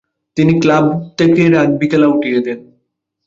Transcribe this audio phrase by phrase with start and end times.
[0.37, 0.85] তিনি ক্লাব
[1.19, 2.59] থেকে রাগবি খেলা উঠিয়ে দেন।